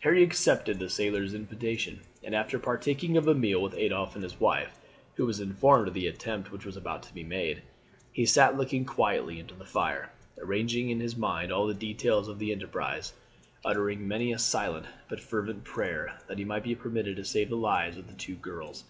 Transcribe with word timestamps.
Harry 0.00 0.22
accepted 0.22 0.78
the 0.78 0.90
sailor's 0.90 1.32
invitation; 1.32 2.00
and 2.22 2.34
after 2.34 2.58
partaking 2.58 3.16
of 3.16 3.26
a 3.26 3.34
meal 3.34 3.62
with 3.62 3.72
Adolphe 3.72 4.14
and 4.16 4.22
his 4.22 4.38
wife, 4.38 4.78
who 5.14 5.24
was 5.24 5.40
informed 5.40 5.88
of 5.88 5.94
the 5.94 6.06
attempt 6.06 6.52
which 6.52 6.66
was 6.66 6.76
about 6.76 7.02
to 7.02 7.14
be 7.14 7.24
made, 7.24 7.62
he 8.12 8.26
sat 8.26 8.54
looking 8.58 8.84
quietly 8.84 9.40
into 9.40 9.54
the 9.54 9.64
fire, 9.64 10.12
arranging 10.38 10.90
in 10.90 11.00
his 11.00 11.16
mind 11.16 11.50
all 11.50 11.66
the 11.66 11.72
details 11.72 12.28
of 12.28 12.38
the 12.38 12.52
enterprise, 12.52 13.14
uttering 13.64 14.06
many 14.06 14.30
a 14.30 14.38
silent 14.38 14.84
but 15.08 15.20
fervent 15.20 15.64
prayer 15.64 16.18
that 16.28 16.36
he 16.36 16.44
might 16.44 16.64
be 16.64 16.74
permitted 16.74 17.16
to 17.16 17.24
save 17.24 17.48
the 17.48 17.56
lives 17.56 17.96
of 17.96 18.08
the 18.08 18.12
two 18.12 18.34
girls. 18.34 18.84